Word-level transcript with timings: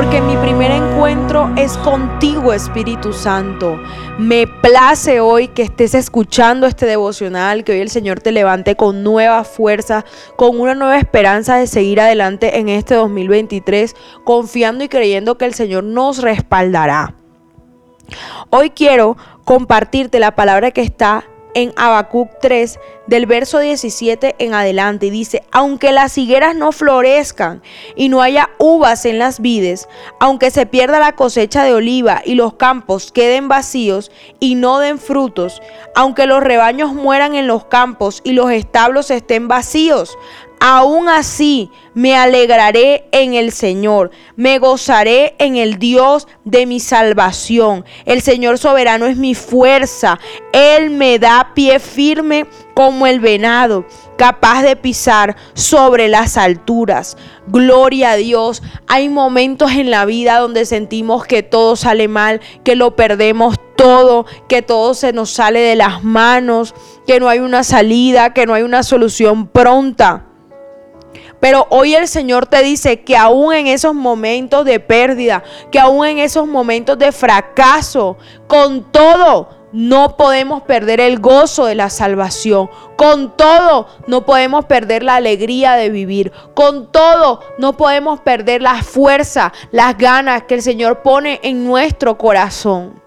porque 0.00 0.22
mi 0.22 0.34
primer 0.38 0.70
encuentro 0.70 1.50
es 1.58 1.76
contigo, 1.76 2.54
Espíritu 2.54 3.12
Santo. 3.12 3.78
Me 4.16 4.46
place 4.46 5.20
hoy 5.20 5.48
que 5.48 5.60
estés 5.60 5.94
escuchando 5.94 6.66
este 6.66 6.86
devocional, 6.86 7.64
que 7.64 7.72
hoy 7.72 7.80
el 7.80 7.90
Señor 7.90 8.18
te 8.20 8.32
levante 8.32 8.76
con 8.76 9.02
nueva 9.02 9.44
fuerza, 9.44 10.06
con 10.36 10.58
una 10.58 10.74
nueva 10.74 10.96
esperanza 10.96 11.56
de 11.56 11.66
seguir 11.66 12.00
adelante 12.00 12.58
en 12.58 12.70
este 12.70 12.94
2023, 12.94 13.94
confiando 14.24 14.84
y 14.84 14.88
creyendo 14.88 15.36
que 15.36 15.44
el 15.44 15.52
Señor 15.52 15.84
nos 15.84 16.22
respaldará. 16.22 17.14
Hoy 18.48 18.70
quiero 18.70 19.18
compartirte 19.44 20.18
la 20.18 20.34
palabra 20.34 20.70
que 20.70 20.80
está 20.80 21.24
en 21.54 21.72
Habacuc 21.76 22.30
3, 22.40 22.78
del 23.06 23.26
verso 23.26 23.58
17 23.58 24.36
en 24.38 24.54
adelante, 24.54 25.10
dice: 25.10 25.42
Aunque 25.50 25.92
las 25.92 26.16
higueras 26.18 26.54
no 26.54 26.72
florezcan 26.72 27.62
y 27.96 28.08
no 28.08 28.22
haya 28.22 28.50
uvas 28.58 29.04
en 29.04 29.18
las 29.18 29.40
vides, 29.40 29.88
aunque 30.18 30.50
se 30.50 30.66
pierda 30.66 30.98
la 30.98 31.12
cosecha 31.12 31.64
de 31.64 31.74
oliva 31.74 32.22
y 32.24 32.34
los 32.34 32.54
campos 32.54 33.12
queden 33.12 33.48
vacíos 33.48 34.10
y 34.38 34.54
no 34.54 34.78
den 34.78 34.98
frutos, 34.98 35.60
aunque 35.94 36.26
los 36.26 36.42
rebaños 36.42 36.92
mueran 36.94 37.34
en 37.34 37.46
los 37.46 37.64
campos 37.64 38.20
y 38.24 38.32
los 38.32 38.50
establos 38.50 39.10
estén 39.10 39.48
vacíos, 39.48 40.16
Aún 40.62 41.08
así 41.08 41.70
me 41.94 42.14
alegraré 42.14 43.08
en 43.12 43.32
el 43.32 43.50
Señor, 43.50 44.10
me 44.36 44.58
gozaré 44.58 45.34
en 45.38 45.56
el 45.56 45.78
Dios 45.78 46.28
de 46.44 46.66
mi 46.66 46.80
salvación. 46.80 47.86
El 48.04 48.20
Señor 48.20 48.58
soberano 48.58 49.06
es 49.06 49.16
mi 49.16 49.34
fuerza, 49.34 50.20
Él 50.52 50.90
me 50.90 51.18
da 51.18 51.52
pie 51.54 51.78
firme 51.78 52.46
como 52.74 53.06
el 53.06 53.20
venado, 53.20 53.86
capaz 54.18 54.62
de 54.62 54.76
pisar 54.76 55.34
sobre 55.54 56.08
las 56.08 56.36
alturas. 56.36 57.16
Gloria 57.46 58.10
a 58.10 58.16
Dios. 58.16 58.62
Hay 58.86 59.08
momentos 59.08 59.72
en 59.72 59.90
la 59.90 60.04
vida 60.04 60.38
donde 60.38 60.66
sentimos 60.66 61.24
que 61.24 61.42
todo 61.42 61.74
sale 61.74 62.06
mal, 62.06 62.42
que 62.64 62.76
lo 62.76 62.96
perdemos 62.96 63.56
todo, 63.76 64.26
que 64.46 64.60
todo 64.60 64.92
se 64.92 65.14
nos 65.14 65.30
sale 65.30 65.60
de 65.60 65.74
las 65.74 66.04
manos, 66.04 66.74
que 67.06 67.18
no 67.18 67.30
hay 67.30 67.38
una 67.38 67.64
salida, 67.64 68.34
que 68.34 68.44
no 68.44 68.52
hay 68.52 68.62
una 68.62 68.82
solución 68.82 69.46
pronta. 69.48 70.26
Pero 71.40 71.66
hoy 71.70 71.94
el 71.94 72.06
Señor 72.06 72.46
te 72.46 72.62
dice 72.62 73.00
que 73.00 73.16
aún 73.16 73.54
en 73.54 73.66
esos 73.66 73.94
momentos 73.94 74.64
de 74.64 74.78
pérdida, 74.78 75.42
que 75.72 75.80
aún 75.80 76.06
en 76.06 76.18
esos 76.18 76.46
momentos 76.46 76.98
de 76.98 77.12
fracaso, 77.12 78.18
con 78.46 78.92
todo, 78.92 79.48
no 79.72 80.16
podemos 80.16 80.62
perder 80.62 81.00
el 81.00 81.18
gozo 81.20 81.66
de 81.66 81.74
la 81.74 81.90
salvación. 81.90 82.68
Con 82.96 83.36
todo, 83.36 83.86
no 84.06 84.26
podemos 84.26 84.64
perder 84.66 85.02
la 85.02 85.16
alegría 85.16 85.74
de 85.74 85.90
vivir. 85.90 86.32
Con 86.54 86.90
todo, 86.90 87.40
no 87.58 87.76
podemos 87.76 88.20
perder 88.20 88.62
la 88.62 88.82
fuerza, 88.82 89.52
las 89.70 89.96
ganas 89.96 90.42
que 90.44 90.54
el 90.54 90.62
Señor 90.62 91.02
pone 91.02 91.40
en 91.42 91.64
nuestro 91.64 92.18
corazón 92.18 93.00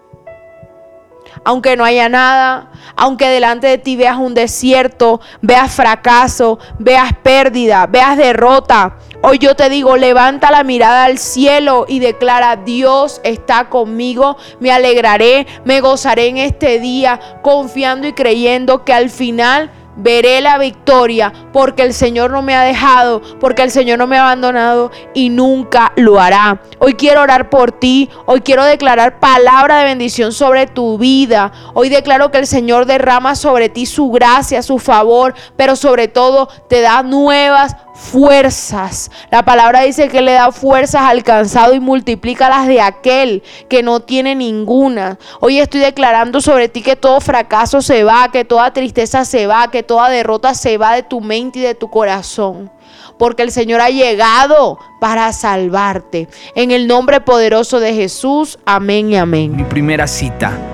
aunque 1.44 1.76
no 1.76 1.84
haya 1.84 2.08
nada, 2.08 2.70
aunque 2.96 3.28
delante 3.28 3.66
de 3.66 3.78
ti 3.78 3.96
veas 3.96 4.18
un 4.18 4.34
desierto, 4.34 5.20
veas 5.40 5.72
fracaso, 5.72 6.58
veas 6.78 7.12
pérdida, 7.22 7.86
veas 7.86 8.16
derrota. 8.16 8.96
Hoy 9.22 9.38
yo 9.38 9.56
te 9.56 9.70
digo, 9.70 9.96
levanta 9.96 10.50
la 10.50 10.64
mirada 10.64 11.04
al 11.04 11.18
cielo 11.18 11.86
y 11.88 11.98
declara, 11.98 12.56
Dios 12.56 13.20
está 13.24 13.70
conmigo, 13.70 14.36
me 14.60 14.70
alegraré, 14.70 15.46
me 15.64 15.80
gozaré 15.80 16.28
en 16.28 16.36
este 16.36 16.78
día, 16.78 17.18
confiando 17.42 18.06
y 18.06 18.12
creyendo 18.12 18.84
que 18.84 18.92
al 18.92 19.08
final 19.08 19.70
veré 19.96 20.40
la 20.40 20.58
victoria 20.58 21.32
porque 21.52 21.82
el 21.82 21.94
Señor 21.94 22.30
no 22.30 22.42
me 22.42 22.54
ha 22.54 22.62
dejado, 22.62 23.22
porque 23.40 23.62
el 23.62 23.70
Señor 23.70 23.98
no 23.98 24.06
me 24.06 24.18
ha 24.18 24.22
abandonado 24.22 24.90
y 25.14 25.28
nunca 25.28 25.92
lo 25.96 26.20
hará. 26.20 26.60
Hoy 26.78 26.94
quiero 26.94 27.22
orar 27.22 27.50
por 27.50 27.72
ti, 27.72 28.10
hoy 28.26 28.40
quiero 28.40 28.64
declarar 28.64 29.20
palabra 29.20 29.78
de 29.78 29.84
bendición 29.84 30.32
sobre 30.32 30.66
tu 30.66 30.98
vida. 30.98 31.52
Hoy 31.74 31.88
declaro 31.88 32.30
que 32.30 32.38
el 32.38 32.46
Señor 32.46 32.86
derrama 32.86 33.34
sobre 33.34 33.68
ti 33.68 33.86
su 33.86 34.10
gracia, 34.10 34.62
su 34.62 34.78
favor, 34.78 35.34
pero 35.56 35.76
sobre 35.76 36.08
todo 36.08 36.48
te 36.68 36.80
da 36.80 37.02
nuevas 37.02 37.76
fuerzas. 37.94 39.10
La 39.30 39.44
palabra 39.44 39.82
dice 39.82 40.08
que 40.08 40.20
le 40.20 40.32
da 40.32 40.52
fuerzas 40.52 41.02
al 41.02 41.22
cansado 41.22 41.74
y 41.74 41.80
multiplica 41.80 42.48
las 42.48 42.66
de 42.66 42.80
aquel 42.80 43.42
que 43.68 43.82
no 43.82 44.00
tiene 44.00 44.34
ninguna. 44.34 45.18
Hoy 45.40 45.58
estoy 45.58 45.80
declarando 45.80 46.40
sobre 46.40 46.68
ti 46.68 46.82
que 46.82 46.96
todo 46.96 47.20
fracaso 47.20 47.80
se 47.80 48.04
va, 48.04 48.30
que 48.30 48.44
toda 48.44 48.72
tristeza 48.72 49.24
se 49.24 49.46
va, 49.46 49.70
que 49.70 49.82
toda 49.82 50.08
derrota 50.08 50.54
se 50.54 50.76
va 50.76 50.94
de 50.94 51.02
tu 51.02 51.20
mente 51.20 51.60
y 51.60 51.62
de 51.62 51.74
tu 51.74 51.88
corazón. 51.88 52.70
Porque 53.18 53.42
el 53.42 53.52
Señor 53.52 53.80
ha 53.80 53.90
llegado 53.90 54.78
para 55.00 55.32
salvarte. 55.32 56.28
En 56.56 56.72
el 56.72 56.86
nombre 56.88 57.20
poderoso 57.20 57.78
de 57.78 57.94
Jesús. 57.94 58.58
Amén 58.66 59.10
y 59.10 59.16
amén. 59.16 59.54
Mi 59.54 59.64
primera 59.64 60.06
cita 60.06 60.73